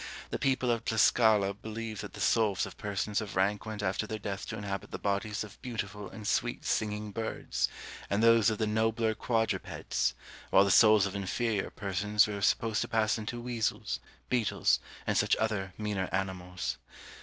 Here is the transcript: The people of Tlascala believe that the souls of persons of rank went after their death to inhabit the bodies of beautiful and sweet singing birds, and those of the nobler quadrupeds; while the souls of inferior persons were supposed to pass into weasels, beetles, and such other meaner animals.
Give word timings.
The 0.31 0.39
people 0.39 0.71
of 0.71 0.83
Tlascala 0.83 1.53
believe 1.53 2.01
that 2.01 2.13
the 2.13 2.19
souls 2.19 2.65
of 2.65 2.75
persons 2.75 3.21
of 3.21 3.35
rank 3.35 3.67
went 3.67 3.83
after 3.83 4.07
their 4.07 4.17
death 4.17 4.47
to 4.47 4.57
inhabit 4.57 4.89
the 4.89 4.97
bodies 4.97 5.43
of 5.43 5.61
beautiful 5.61 6.09
and 6.09 6.27
sweet 6.27 6.65
singing 6.65 7.11
birds, 7.11 7.69
and 8.09 8.23
those 8.23 8.49
of 8.49 8.57
the 8.57 8.65
nobler 8.65 9.13
quadrupeds; 9.13 10.15
while 10.49 10.65
the 10.65 10.71
souls 10.71 11.05
of 11.05 11.15
inferior 11.15 11.69
persons 11.69 12.25
were 12.25 12.41
supposed 12.41 12.81
to 12.81 12.87
pass 12.87 13.19
into 13.19 13.39
weasels, 13.39 13.99
beetles, 14.27 14.79
and 15.05 15.19
such 15.19 15.35
other 15.35 15.71
meaner 15.77 16.09
animals. 16.11 16.79